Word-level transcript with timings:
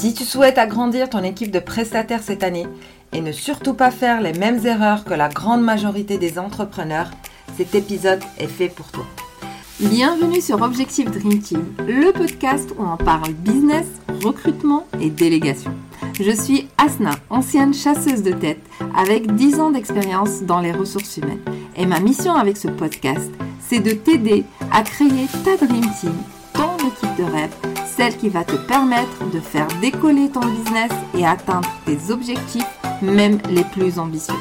Si 0.00 0.14
tu 0.14 0.24
souhaites 0.24 0.56
agrandir 0.56 1.10
ton 1.10 1.22
équipe 1.22 1.50
de 1.50 1.58
prestataires 1.58 2.22
cette 2.22 2.42
année 2.42 2.66
et 3.12 3.20
ne 3.20 3.32
surtout 3.32 3.74
pas 3.74 3.90
faire 3.90 4.22
les 4.22 4.32
mêmes 4.32 4.64
erreurs 4.64 5.04
que 5.04 5.12
la 5.12 5.28
grande 5.28 5.60
majorité 5.60 6.16
des 6.16 6.38
entrepreneurs, 6.38 7.10
cet 7.58 7.74
épisode 7.74 8.22
est 8.38 8.46
fait 8.46 8.70
pour 8.70 8.90
toi. 8.92 9.04
Bienvenue 9.78 10.40
sur 10.40 10.62
Objectif 10.62 11.10
Dream 11.10 11.42
Team, 11.42 11.66
le 11.86 12.12
podcast 12.12 12.70
où 12.78 12.82
on 12.82 12.96
parle 12.96 13.34
business, 13.34 13.84
recrutement 14.24 14.86
et 15.02 15.10
délégation. 15.10 15.74
Je 16.18 16.30
suis 16.30 16.66
Asna, 16.78 17.10
ancienne 17.28 17.74
chasseuse 17.74 18.22
de 18.22 18.32
tête 18.32 18.62
avec 18.96 19.34
10 19.34 19.60
ans 19.60 19.70
d'expérience 19.70 20.44
dans 20.44 20.60
les 20.60 20.72
ressources 20.72 21.18
humaines. 21.18 21.44
Et 21.76 21.84
ma 21.84 22.00
mission 22.00 22.32
avec 22.32 22.56
ce 22.56 22.68
podcast, 22.68 23.30
c'est 23.68 23.80
de 23.80 23.90
t'aider 23.90 24.44
à 24.72 24.80
créer 24.80 25.26
ta 25.44 25.62
Dream 25.62 25.84
Team, 26.00 26.14
ton 26.54 26.74
équipe 26.78 27.18
de 27.18 27.30
rêve 27.30 27.69
celle 28.00 28.16
qui 28.16 28.30
va 28.30 28.44
te 28.44 28.56
permettre 28.56 29.30
de 29.30 29.40
faire 29.40 29.68
décoller 29.82 30.30
ton 30.30 30.40
business 30.40 30.90
et 31.14 31.26
atteindre 31.26 31.68
tes 31.84 32.10
objectifs, 32.10 32.64
même 33.02 33.38
les 33.50 33.62
plus 33.62 33.98
ambitieux. 33.98 34.32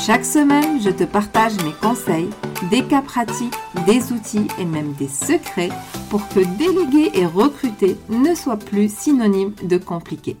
Chaque 0.00 0.24
semaine, 0.24 0.80
je 0.80 0.88
te 0.88 1.04
partage 1.04 1.62
mes 1.62 1.74
conseils, 1.82 2.30
des 2.70 2.82
cas 2.84 3.02
pratiques, 3.02 3.52
des 3.84 4.12
outils 4.12 4.48
et 4.58 4.64
même 4.64 4.94
des 4.94 5.08
secrets 5.08 5.68
pour 6.08 6.26
que 6.28 6.40
déléguer 6.56 7.10
et 7.12 7.26
recruter 7.26 7.98
ne 8.08 8.34
soit 8.34 8.56
plus 8.56 8.90
synonyme 8.90 9.52
de 9.62 9.76
compliqué. 9.76 10.38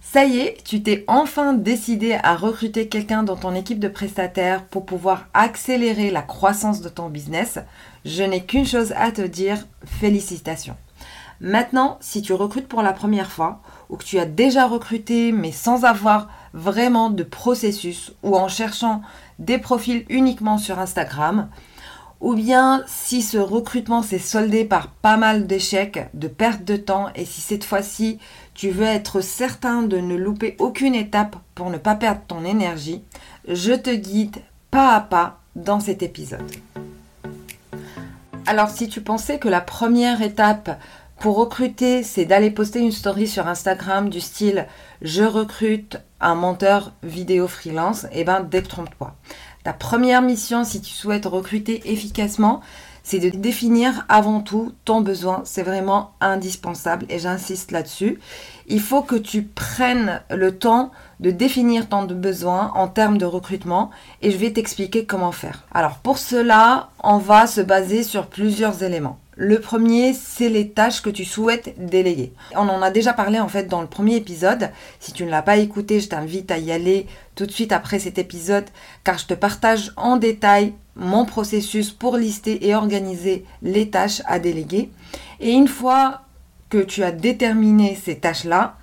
Ça 0.00 0.26
y 0.26 0.38
est, 0.38 0.62
tu 0.64 0.84
t'es 0.84 1.02
enfin 1.08 1.54
décidé 1.54 2.16
à 2.22 2.36
recruter 2.36 2.86
quelqu'un 2.86 3.24
dans 3.24 3.34
ton 3.34 3.52
équipe 3.56 3.80
de 3.80 3.88
prestataires 3.88 4.64
pour 4.66 4.86
pouvoir 4.86 5.26
accélérer 5.34 6.12
la 6.12 6.22
croissance 6.22 6.82
de 6.82 6.88
ton 6.88 7.08
business. 7.08 7.58
Je 8.04 8.22
n'ai 8.22 8.44
qu'une 8.44 8.64
chose 8.64 8.94
à 8.96 9.10
te 9.10 9.22
dire, 9.22 9.66
félicitations. 9.84 10.76
Maintenant, 11.40 11.98
si 12.00 12.22
tu 12.22 12.32
recrutes 12.32 12.68
pour 12.68 12.82
la 12.82 12.92
première 12.92 13.30
fois 13.30 13.60
ou 13.88 13.96
que 13.96 14.04
tu 14.04 14.18
as 14.18 14.24
déjà 14.26 14.66
recruté 14.66 15.32
mais 15.32 15.52
sans 15.52 15.84
avoir 15.84 16.28
vraiment 16.54 17.10
de 17.10 17.22
processus 17.22 18.12
ou 18.22 18.36
en 18.36 18.48
cherchant 18.48 19.02
des 19.38 19.58
profils 19.58 20.06
uniquement 20.08 20.56
sur 20.58 20.78
Instagram, 20.78 21.48
ou 22.20 22.34
bien 22.34 22.82
si 22.86 23.20
ce 23.20 23.36
recrutement 23.36 24.02
s'est 24.02 24.18
soldé 24.18 24.64
par 24.64 24.88
pas 24.88 25.18
mal 25.18 25.46
d'échecs, 25.46 26.08
de 26.14 26.28
pertes 26.28 26.64
de 26.64 26.76
temps, 26.76 27.08
et 27.14 27.26
si 27.26 27.42
cette 27.42 27.64
fois-ci 27.64 28.18
tu 28.54 28.70
veux 28.70 28.86
être 28.86 29.20
certain 29.20 29.82
de 29.82 29.98
ne 29.98 30.16
louper 30.16 30.56
aucune 30.58 30.94
étape 30.94 31.36
pour 31.54 31.68
ne 31.68 31.76
pas 31.76 31.94
perdre 31.94 32.22
ton 32.26 32.44
énergie, 32.44 33.02
je 33.46 33.72
te 33.72 33.94
guide 33.94 34.38
pas 34.70 34.94
à 34.94 35.00
pas 35.00 35.40
dans 35.54 35.80
cet 35.80 36.02
épisode. 36.02 36.50
Alors 38.46 38.70
si 38.70 38.88
tu 38.88 39.02
pensais 39.02 39.38
que 39.38 39.48
la 39.48 39.60
première 39.60 40.22
étape 40.22 40.78
pour 41.18 41.36
recruter, 41.36 42.02
c'est 42.02 42.26
d'aller 42.26 42.50
poster 42.50 42.80
une 42.80 42.92
story 42.92 43.26
sur 43.26 43.46
Instagram 43.48 44.10
du 44.10 44.20
style 44.20 44.66
je 45.02 45.22
recrute 45.22 45.98
un 46.20 46.34
monteur 46.34 46.92
vidéo 47.02 47.48
freelance. 47.48 48.04
Et 48.04 48.20
eh 48.20 48.24
ben, 48.24 48.40
détrompe-toi. 48.40 49.14
Ta 49.64 49.72
première 49.72 50.22
mission, 50.22 50.64
si 50.64 50.80
tu 50.80 50.92
souhaites 50.92 51.26
recruter 51.26 51.90
efficacement, 51.90 52.60
c'est 53.02 53.18
de 53.18 53.30
définir 53.30 54.04
avant 54.08 54.40
tout 54.40 54.72
ton 54.84 55.00
besoin. 55.00 55.42
C'est 55.44 55.62
vraiment 55.62 56.12
indispensable 56.20 57.06
et 57.08 57.18
j'insiste 57.18 57.70
là-dessus. 57.70 58.18
Il 58.66 58.80
faut 58.80 59.02
que 59.02 59.16
tu 59.16 59.42
prennes 59.42 60.22
le 60.30 60.56
temps 60.56 60.90
de 61.20 61.30
définir 61.30 61.88
ton 61.88 62.04
besoin 62.04 62.72
en 62.74 62.88
termes 62.88 63.18
de 63.18 63.24
recrutement 63.24 63.90
et 64.22 64.30
je 64.30 64.36
vais 64.36 64.52
t'expliquer 64.52 65.04
comment 65.06 65.32
faire. 65.32 65.64
Alors 65.72 65.98
pour 65.98 66.18
cela, 66.18 66.90
on 67.02 67.18
va 67.18 67.46
se 67.46 67.60
baser 67.60 68.02
sur 68.02 68.26
plusieurs 68.26 68.82
éléments. 68.82 69.18
Le 69.38 69.60
premier, 69.60 70.14
c'est 70.14 70.48
les 70.48 70.70
tâches 70.70 71.02
que 71.02 71.10
tu 71.10 71.26
souhaites 71.26 71.74
déléguer. 71.78 72.32
On 72.54 72.70
en 72.70 72.80
a 72.80 72.90
déjà 72.90 73.12
parlé 73.12 73.38
en 73.38 73.48
fait 73.48 73.64
dans 73.64 73.82
le 73.82 73.86
premier 73.86 74.16
épisode. 74.16 74.70
Si 74.98 75.12
tu 75.12 75.26
ne 75.26 75.30
l'as 75.30 75.42
pas 75.42 75.58
écouté, 75.58 76.00
je 76.00 76.08
t'invite 76.08 76.50
à 76.50 76.56
y 76.56 76.72
aller 76.72 77.06
tout 77.34 77.44
de 77.44 77.52
suite 77.52 77.72
après 77.72 77.98
cet 77.98 78.16
épisode 78.16 78.64
car 79.04 79.18
je 79.18 79.26
te 79.26 79.34
partage 79.34 79.92
en 79.98 80.16
détail 80.16 80.72
mon 80.94 81.26
processus 81.26 81.90
pour 81.90 82.16
lister 82.16 82.66
et 82.66 82.74
organiser 82.74 83.44
les 83.60 83.90
tâches 83.90 84.22
à 84.24 84.38
déléguer. 84.38 84.90
Et 85.40 85.50
une 85.50 85.68
fois 85.68 86.22
que 86.70 86.78
tu 86.78 87.04
as 87.04 87.12
déterminé 87.12 87.94
ces 87.94 88.16
tâches-là, 88.16 88.76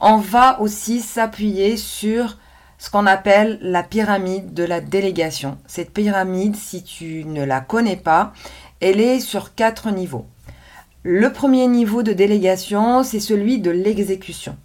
on 0.00 0.16
va 0.16 0.60
aussi 0.60 1.02
s'appuyer 1.02 1.76
sur 1.76 2.36
ce 2.78 2.90
qu'on 2.90 3.06
appelle 3.06 3.58
la 3.62 3.82
pyramide 3.82 4.52
de 4.52 4.64
la 4.64 4.80
délégation. 4.80 5.56
Cette 5.66 5.94
pyramide, 5.94 6.56
si 6.56 6.82
tu 6.82 7.24
ne 7.24 7.44
la 7.44 7.60
connais 7.60 7.96
pas, 7.96 8.32
elle 8.80 9.00
est 9.00 9.20
sur 9.20 9.54
quatre 9.54 9.90
niveaux. 9.90 10.26
Le 11.02 11.32
premier 11.32 11.66
niveau 11.66 12.02
de 12.02 12.12
délégation, 12.12 13.02
c'est 13.02 13.20
celui 13.20 13.58
de 13.58 13.70
l'exécution. 13.70 14.56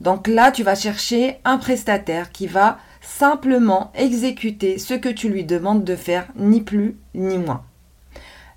Donc 0.00 0.28
là, 0.28 0.52
tu 0.52 0.62
vas 0.62 0.76
chercher 0.76 1.38
un 1.44 1.58
prestataire 1.58 2.30
qui 2.30 2.46
va 2.46 2.78
simplement 3.00 3.90
exécuter 3.94 4.78
ce 4.78 4.94
que 4.94 5.08
tu 5.08 5.28
lui 5.28 5.44
demandes 5.44 5.84
de 5.84 5.96
faire, 5.96 6.28
ni 6.36 6.60
plus 6.60 6.96
ni 7.14 7.38
moins. 7.38 7.64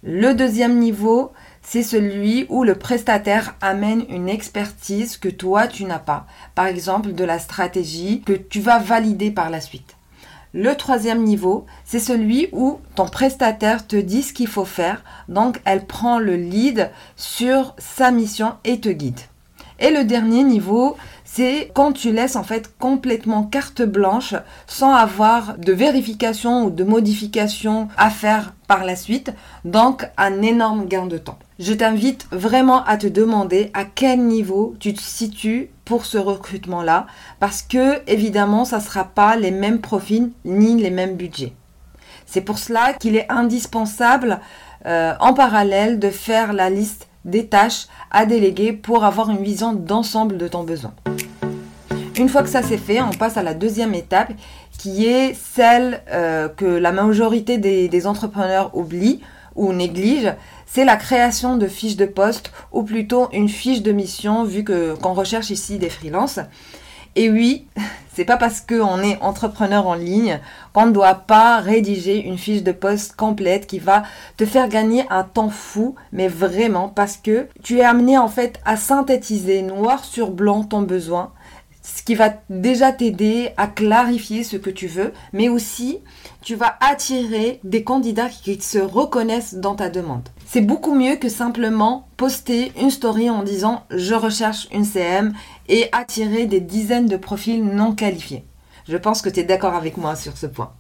Le 0.04 0.34
deuxième 0.34 0.78
niveau, 0.78 1.32
c'est 1.62 1.84
celui 1.84 2.46
où 2.50 2.64
le 2.64 2.76
prestataire 2.76 3.56
amène 3.62 4.06
une 4.10 4.30
expertise 4.30 5.18
que 5.18 5.30
toi 5.30 5.68
tu 5.68 5.86
n'as 5.86 6.00
pas. 6.00 6.26
Par 6.56 6.66
exemple, 6.66 7.14
de 7.14 7.24
la 7.24 7.40
stratégie 7.40 8.22
que 8.22 8.34
tu 8.34 8.62
vas 8.62 8.80
valider 8.80 9.32
par 9.32 9.50
la 9.50 9.62
suite. 9.62 9.96
Le 10.54 10.76
troisième 10.76 11.24
niveau, 11.24 11.66
c'est 11.86 12.02
celui 12.02 12.50
où 12.52 12.80
ton 12.96 13.06
prestataire 13.06 13.88
te 13.88 13.96
dit 13.96 14.22
ce 14.22 14.34
qu'il 14.34 14.48
faut 14.48 14.66
faire, 14.66 15.02
donc 15.30 15.62
elle 15.64 15.86
prend 15.86 16.20
le 16.20 16.36
lead 16.36 16.92
sur 17.16 17.74
sa 17.78 18.12
mission 18.12 18.56
et 18.66 18.82
te 18.82 18.90
guide. 18.90 19.22
Et 19.80 19.92
le 19.92 20.04
dernier 20.04 20.44
niveau, 20.44 20.98
c'est 21.34 21.72
quand 21.74 21.94
tu 21.94 22.12
laisses 22.12 22.36
en 22.36 22.44
fait 22.44 22.74
complètement 22.78 23.44
carte 23.44 23.82
blanche 23.84 24.36
sans 24.68 24.94
avoir 24.94 25.58
de 25.58 25.72
vérification 25.72 26.66
ou 26.66 26.70
de 26.70 26.84
modification 26.84 27.88
à 27.96 28.10
faire 28.10 28.54
par 28.68 28.84
la 28.84 28.98
suite, 28.98 29.32
donc 29.64 30.06
un 30.18 30.42
énorme 30.42 30.88
gain 30.88 31.06
de 31.06 31.18
temps. 31.18 31.40
Je 31.58 31.74
t'invite 31.74 32.28
vraiment 32.32 32.84
à 32.84 32.98
te 32.98 33.08
demander 33.08 33.72
à 33.74 33.86
quel 33.86 34.20
niveau 34.20 34.76
tu 34.80 34.94
te 34.94 35.02
situes 35.02 35.70
pour 35.86 36.06
ce 36.06 36.18
recrutement-là, 36.18 37.08
parce 37.40 37.62
que 37.62 38.02
évidemment, 38.08 38.66
ça 38.66 38.78
ne 38.78 38.84
sera 38.84 39.06
pas 39.06 39.38
les 39.38 39.52
mêmes 39.52 39.80
profils 39.80 40.32
ni 40.44 40.82
les 40.82 40.92
mêmes 40.92 41.16
budgets. 41.16 41.54
C'est 42.26 42.42
pour 42.42 42.58
cela 42.58 42.94
qu'il 42.94 43.16
est 43.16 43.32
indispensable 43.32 44.42
euh, 44.86 45.14
en 45.22 45.34
parallèle 45.34 45.98
de 46.00 46.10
faire 46.10 46.52
la 46.52 46.70
liste 46.70 47.08
des 47.24 47.48
tâches 47.48 47.88
à 48.10 48.26
déléguer 48.26 48.74
pour 48.74 49.06
avoir 49.06 49.30
une 49.30 49.44
vision 49.44 49.74
d'ensemble 49.74 50.38
de 50.38 50.48
ton 50.48 50.64
besoin. 50.64 50.94
Une 52.22 52.30
fois 52.30 52.44
que 52.44 52.50
ça 52.50 52.62
c'est 52.62 52.78
fait, 52.78 53.02
on 53.02 53.10
passe 53.10 53.36
à 53.38 53.42
la 53.42 53.56
deuxième 53.56 53.96
étape 53.96 54.32
qui 54.78 55.08
est 55.08 55.34
celle 55.34 56.04
euh, 56.12 56.50
que 56.50 56.66
la 56.66 56.92
majorité 56.92 57.58
des, 57.58 58.06
entrepreneurs 58.06 58.78
oublient 58.78 59.22
ou 59.56 59.74
négligent, 59.74 60.36
c'est 60.68 60.86
la 60.86 60.98
création 60.98 61.58
de 61.58 61.66
fiches 61.66 61.96
de 61.96 62.06
poste 62.06 62.52
ou 62.72 62.84
plutôt 62.84 63.28
une 63.34 63.50
fiche 63.50 63.82
de 63.82 63.92
mission 63.92 64.44
vu 64.44 64.64
que 64.64 64.94
qu'on 65.02 65.14
recherche 65.14 65.50
ici 65.50 65.80
des 65.80 65.90
freelances. 65.90 66.40
Et 67.16 67.32
oui, 67.32 67.66
c'est 68.14 68.24
pas 68.24 68.38
parce 68.38 68.62
qu'on 68.62 69.02
est 69.02 69.20
entrepreneur 69.20 69.88
en 69.88 69.96
ligne 69.96 70.40
qu'on 70.74 70.86
ne 70.86 70.92
doit 70.92 71.16
pas 71.16 71.58
rédiger 71.58 72.24
une 72.24 72.38
fiche 72.38 72.62
de 72.62 72.72
poste 72.72 73.16
complète 73.16 73.66
qui 73.66 73.80
va 73.80 74.04
te 74.38 74.46
faire 74.46 74.70
gagner 74.70 75.06
un 75.10 75.24
temps 75.24 75.50
fou, 75.50 75.96
mais 76.12 76.28
vraiment 76.28 76.88
parce 76.88 77.18
que 77.18 77.48
tu 77.64 77.80
es 77.80 77.84
amené 77.84 78.20
en 78.20 78.28
fait 78.28 78.60
à 78.64 78.78
synthétiser 78.78 79.64
noir 79.64 80.06
sur 80.06 80.30
blanc 80.30 80.64
ton 80.64 80.84
besoin 80.84 81.32
ce 81.82 82.04
qui 82.04 82.16
va 82.16 82.34
déjà 82.50 82.92
t'aider 82.92 83.50
à 83.58 83.68
clarifier 83.68 84.44
ce 84.44 84.58
que 84.58 84.70
tu 84.70 84.88
veux, 84.88 85.14
mais 85.34 85.50
aussi 85.50 86.00
tu 86.42 86.56
vas 86.56 86.78
attirer 86.80 87.60
des 87.64 87.84
candidats 87.84 88.30
qui 88.30 88.62
se 88.62 88.78
reconnaissent 88.78 89.56
dans 89.56 89.76
ta 89.76 89.90
demande. 89.90 90.30
C'est 90.46 90.62
beaucoup 90.62 90.94
mieux 90.94 91.16
que 91.16 91.30
simplement 91.30 92.08
poster 92.18 92.72
une 92.80 92.92
story 92.92 93.30
en 93.30 93.44
disant 93.44 93.84
je 93.90 94.14
recherche 94.14 94.68
une 94.72 94.86
CM 94.86 95.34
et 95.70 95.88
attirer 95.92 96.46
des 96.46 96.60
dizaines 96.60 97.08
de 97.08 97.18
profils 97.18 97.64
non 97.64 97.94
qualifiés. 97.96 98.46
Je 98.88 98.98
pense 98.98 99.22
que 99.22 99.30
tu 99.30 99.40
es 99.40 99.44
d'accord 99.44 99.76
avec 99.76 99.98
moi 99.98 100.16
sur 100.16 100.38
ce 100.38 100.48
point. 100.48 100.74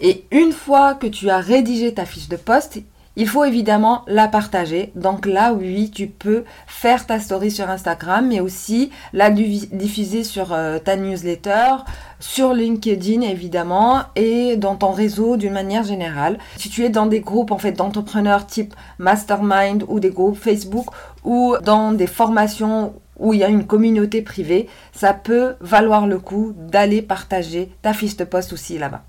Et 0.00 0.24
une 0.32 0.52
fois 0.52 0.94
que 0.94 1.06
tu 1.06 1.30
as 1.30 1.38
rédigé 1.38 1.94
ta 1.94 2.04
fiche 2.04 2.28
de 2.28 2.36
poste, 2.36 2.80
il 3.16 3.28
faut 3.28 3.44
évidemment 3.44 4.02
la 4.06 4.28
partager. 4.28 4.92
Donc 4.94 5.26
là, 5.26 5.52
oui, 5.52 5.90
tu 5.90 6.06
peux 6.06 6.44
faire 6.66 7.06
ta 7.06 7.20
story 7.20 7.50
sur 7.50 7.68
Instagram, 7.68 8.28
mais 8.28 8.40
aussi 8.40 8.90
la 9.12 9.30
diffuser 9.30 10.24
sur 10.24 10.52
euh, 10.52 10.78
ta 10.78 10.96
newsletter, 10.96 11.76
sur 12.20 12.54
LinkedIn 12.54 13.22
évidemment, 13.22 14.02
et 14.16 14.56
dans 14.56 14.76
ton 14.76 14.92
réseau 14.92 15.36
d'une 15.36 15.52
manière 15.52 15.84
générale. 15.84 16.38
Si 16.56 16.68
tu 16.68 16.84
es 16.84 16.88
dans 16.88 17.06
des 17.06 17.20
groupes 17.20 17.50
en 17.50 17.58
fait 17.58 17.72
d'entrepreneurs 17.72 18.46
type 18.46 18.74
mastermind 18.98 19.84
ou 19.88 20.00
des 20.00 20.10
groupes 20.10 20.38
Facebook 20.38 20.86
ou 21.24 21.56
dans 21.62 21.92
des 21.92 22.06
formations 22.06 22.94
où 23.18 23.34
il 23.34 23.40
y 23.40 23.44
a 23.44 23.48
une 23.48 23.66
communauté 23.66 24.22
privée, 24.22 24.68
ça 24.92 25.12
peut 25.12 25.54
valoir 25.60 26.06
le 26.06 26.18
coup 26.18 26.54
d'aller 26.56 27.02
partager 27.02 27.70
ta 27.82 27.92
fiche 27.92 28.16
de 28.16 28.24
poste 28.24 28.52
aussi 28.52 28.78
là-bas. 28.78 29.04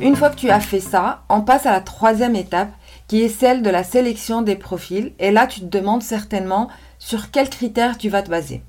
Une 0.00 0.14
fois 0.14 0.30
que 0.30 0.36
tu 0.36 0.50
as 0.50 0.60
fait 0.60 0.80
ça, 0.80 1.22
on 1.28 1.40
passe 1.40 1.64
à 1.64 1.72
la 1.72 1.80
troisième 1.80 2.36
étape 2.36 2.70
qui 3.08 3.22
est 3.22 3.28
celle 3.28 3.62
de 3.62 3.70
la 3.70 3.82
sélection 3.82 4.42
des 4.42 4.56
profils. 4.56 5.12
Et 5.18 5.30
là, 5.30 5.46
tu 5.46 5.60
te 5.60 5.64
demandes 5.64 6.02
certainement 6.02 6.68
sur 6.98 7.30
quels 7.30 7.48
critères 7.48 7.96
tu 7.96 8.08
vas 8.08 8.22
te 8.22 8.30
baser. 8.30 8.62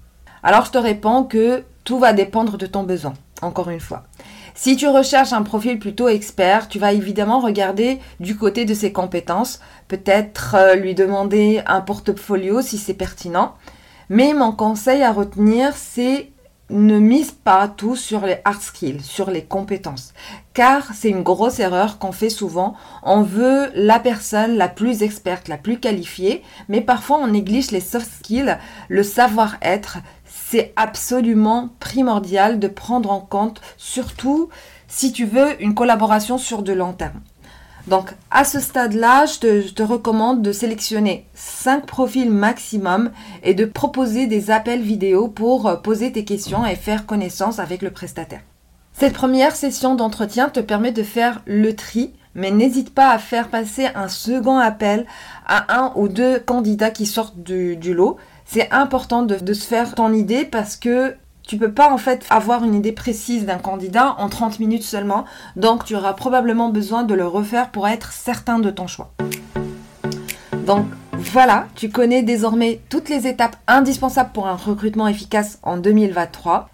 Alors 0.43 0.65
je 0.65 0.71
te 0.71 0.77
réponds 0.77 1.23
que 1.23 1.63
tout 1.83 1.99
va 1.99 2.13
dépendre 2.13 2.57
de 2.57 2.65
ton 2.65 2.83
besoin, 2.83 3.13
encore 3.41 3.69
une 3.69 3.79
fois. 3.79 4.03
Si 4.55 4.75
tu 4.75 4.87
recherches 4.87 5.33
un 5.33 5.43
profil 5.43 5.79
plutôt 5.79 6.07
expert, 6.07 6.67
tu 6.67 6.79
vas 6.79 6.93
évidemment 6.93 7.39
regarder 7.39 7.99
du 8.19 8.37
côté 8.37 8.65
de 8.65 8.73
ses 8.73 8.91
compétences, 8.91 9.59
peut-être 9.87 10.55
euh, 10.55 10.75
lui 10.75 10.95
demander 10.95 11.61
un 11.67 11.81
portfolio 11.81 12.61
si 12.61 12.77
c'est 12.77 12.93
pertinent. 12.93 13.55
Mais 14.09 14.33
mon 14.33 14.51
conseil 14.51 15.03
à 15.03 15.11
retenir, 15.11 15.75
c'est 15.75 16.31
ne 16.69 16.99
mise 16.99 17.31
pas 17.31 17.67
tout 17.67 17.95
sur 17.95 18.25
les 18.25 18.39
hard 18.43 18.61
skills, 18.61 19.01
sur 19.01 19.31
les 19.31 19.43
compétences. 19.43 20.13
Car 20.53 20.93
c'est 20.93 21.09
une 21.09 21.23
grosse 21.23 21.59
erreur 21.59 21.97
qu'on 21.97 22.11
fait 22.11 22.29
souvent. 22.29 22.75
On 23.03 23.21
veut 23.21 23.69
la 23.73 23.99
personne 23.99 24.57
la 24.57 24.67
plus 24.67 25.03
experte, 25.03 25.47
la 25.47 25.57
plus 25.57 25.79
qualifiée, 25.79 26.43
mais 26.67 26.81
parfois 26.81 27.19
on 27.19 27.27
néglige 27.27 27.71
les 27.71 27.79
soft 27.79 28.11
skills, 28.19 28.57
le 28.89 29.03
savoir-être. 29.03 29.99
C'est 30.25 30.73
absolument 30.75 31.69
primordial 31.79 32.59
de 32.59 32.67
prendre 32.67 33.11
en 33.11 33.21
compte, 33.21 33.61
surtout 33.77 34.49
si 34.87 35.11
tu 35.11 35.25
veux 35.25 35.61
une 35.61 35.75
collaboration 35.75 36.37
sur 36.37 36.63
de 36.63 36.73
long 36.73 36.93
terme. 36.93 37.21
Donc 37.87 38.13
à 38.31 38.43
ce 38.43 38.59
stade-là, 38.59 39.25
je 39.25 39.71
te, 39.71 39.83
recommande 39.83 40.41
de 40.41 40.51
sélectionner 40.51 41.25
5 41.35 41.85
profils 41.85 42.29
maximum 42.29 43.11
et 43.43 43.53
de 43.53 43.65
proposer 43.65 44.27
des 44.27 44.51
appels 44.51 44.81
vidéo 44.81 45.29
pour 45.29 45.67
euh, 45.67 45.75
poser 45.77 46.11
tes 46.11 46.25
questions 46.25 46.65
et 46.65 46.75
faire 46.75 47.05
connaissance 47.05 47.59
avec 47.59 47.81
le 47.81 47.91
prestataire. 47.91 48.41
Cette 48.91 49.13
première 49.13 49.55
session 49.55 49.95
d'entretien 49.95 50.49
te 50.49 50.59
permet 50.59 50.91
de 50.91 51.03
faire 51.03 51.41
le 51.45 51.75
tri, 51.75 52.13
mais 52.35 52.51
n'hésite 52.51 52.93
pas 52.93 53.11
à 53.11 53.19
faire 53.19 53.47
passer 53.47 53.87
un 53.95 54.09
second 54.09 54.57
appel 54.57 55.05
à 55.45 55.79
un 55.81 55.93
ou 55.95 56.09
deux 56.09 56.39
candidats 56.39 56.91
qui 56.91 57.05
sortent 57.05 57.39
du, 57.39 57.93
lot. 57.93 58.17
C'est 58.45 58.71
important 58.71 59.23
de, 59.23 59.35
de, 59.35 59.53
se 59.53 59.65
faire 59.65 59.95
ton 59.95 60.11
idée 60.13 60.45
parce 60.45 60.75
que 60.75 61.15
tu 61.47 61.57
peux 61.57 61.71
pas 61.71 61.91
en 61.91 61.97
fait 61.97 62.25
avoir 62.29 62.63
une 62.63 62.75
idée 62.75 62.91
précise 62.91 63.45
d'un 63.45 63.57
candidat 63.57 64.15
en 64.19 64.27
30 64.27 64.59
minutes 64.59 64.83
seulement, 64.83 65.25
donc 65.55 65.85
tu 65.85 65.95
auras 65.95 66.13
probablement 66.13 66.69
besoin 66.69 67.03
de 67.03 67.13
le 67.13 67.25
refaire 67.25 67.71
pour 67.71 67.87
être 67.87 68.11
certain 68.11 68.59
de 68.59 68.69
ton 68.69 68.85
choix. 68.85 69.13
Donc 70.65 70.85
voilà, 71.13 71.67
tu 71.75 71.89
connais 71.89 72.21
désormais 72.21 72.81
toutes 72.89 73.07
les 73.07 73.27
étapes 73.27 73.55
indispensables 73.67 74.31
pour 74.33 74.47
un 74.47 74.55
recrutement 74.55 75.07
efficace 75.07 75.59
en 75.63 75.77
2023. 75.77 76.69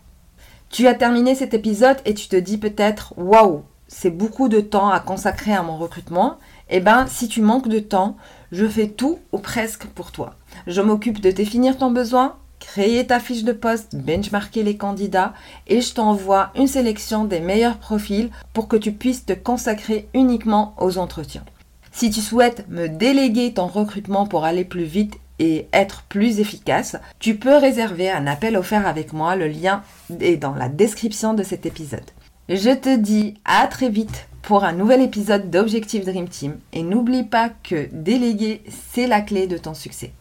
Tu 0.70 0.88
as 0.88 0.96
terminé 0.96 1.36
cet 1.36 1.54
épisode 1.54 1.98
et 2.06 2.16
tu 2.16 2.28
te 2.28 2.36
dis 2.36 2.58
peut-être 2.58 3.14
waouh, 3.16 3.62
c'est 3.88 4.10
beaucoup 4.10 4.50
de 4.50 4.60
temps 4.60 4.90
à 4.90 5.00
consacrer 5.00 5.54
à 5.54 5.62
mon 5.62 5.78
recrutement. 5.78 6.40
Eh 6.69 6.80
bien, 6.80 7.06
si 7.06 7.28
tu 7.28 7.42
manques 7.42 7.68
de 7.68 7.80
temps, 7.80 8.18
je 8.52 8.66
fais 8.66 8.88
tout 8.88 9.19
ou 9.31 9.38
presque 9.38 9.86
pour 9.86 10.12
toi. 10.12 10.34
Je 10.66 10.81
m'occupe 10.81 11.22
de 11.22 11.30
définir 11.30 11.78
ton 11.78 11.92
besoin, 11.92 12.36
créer 12.63 13.06
ta 13.06 13.19
fiche 13.19 13.44
de 13.44 13.51
poste, 13.51 13.95
benchmarker 13.95 14.63
les 14.63 14.77
candidats 14.77 15.33
et 15.68 15.81
je 15.81 15.94
t'envoie 15.94 16.51
une 16.56 16.68
sélection 16.68 17.25
des 17.25 17.42
meilleurs 17.42 17.77
profils 17.77 18.30
pour 18.54 18.68
que 18.69 18.77
tu 18.77 18.94
puisses 18.94 19.25
te 19.25 19.33
consacrer 19.33 20.07
uniquement 20.13 20.74
aux 20.80 20.98
entretiens. 20.98 21.44
Si 21.92 22.10
tu 22.10 22.21
souhaites 22.21 22.65
me 22.69 22.88
déléguer 22.88 23.54
ton 23.54 23.68
recrutement 23.68 24.25
pour 24.25 24.45
aller 24.45 24.63
plus 24.63 24.86
vite 24.86 25.19
et 25.39 25.68
être 25.74 26.04
plus 26.04 26.39
efficace, 26.39 26.95
tu 27.19 27.36
peux 27.36 27.57
réserver 27.57 28.10
un 28.10 28.27
appel 28.27 28.56
offert 28.56 28.88
avec 28.88 29.12
moi. 29.12 29.36
Le 29.36 29.48
lien 29.48 29.83
est 30.21 30.38
dans 30.38 30.56
la 30.56 30.69
description 30.69 31.33
de 31.33 31.44
cet 31.44 31.66
épisode. 31.66 32.12
Je 32.48 32.71
te 32.71 32.95
dis 32.98 33.36
à 33.44 33.68
très 33.68 33.89
vite 33.89 34.27
pour 34.42 34.63
un 34.63 34.74
nouvel 34.74 35.01
épisode 35.01 35.51
d'Objectif 35.51 36.06
Dream 36.06 36.30
Team 36.30 36.57
et 36.71 36.81
n'oublie 36.81 37.24
pas 37.24 37.50
que 37.50 37.89
déléguer, 37.92 38.63
c'est 38.94 39.07
la 39.07 39.21
clé 39.21 39.48
de 39.48 39.57
ton 39.57 39.74
succès. 39.74 40.13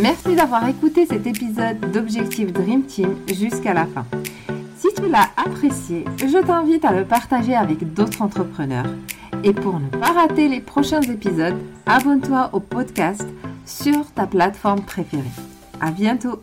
Merci 0.00 0.34
d'avoir 0.34 0.68
écouté 0.68 1.06
cet 1.06 1.26
épisode 1.26 1.80
d'Objectif 1.92 2.52
Dream 2.52 2.84
Team 2.84 3.16
jusqu'à 3.28 3.74
la 3.74 3.86
fin. 3.86 4.04
Si 4.76 4.88
tu 4.94 5.08
l'as 5.08 5.30
apprécié, 5.36 6.04
je 6.18 6.44
t'invite 6.44 6.84
à 6.84 6.92
le 6.92 7.04
partager 7.04 7.54
avec 7.54 7.94
d'autres 7.94 8.22
entrepreneurs. 8.22 8.86
Et 9.42 9.52
pour 9.52 9.80
ne 9.80 9.88
pas 9.88 10.12
rater 10.12 10.48
les 10.48 10.60
prochains 10.60 11.02
épisodes, 11.02 11.56
abonne-toi 11.86 12.50
au 12.52 12.60
podcast 12.60 13.26
sur 13.64 14.10
ta 14.12 14.26
plateforme 14.26 14.82
préférée. 14.82 15.24
À 15.80 15.90
bientôt! 15.90 16.40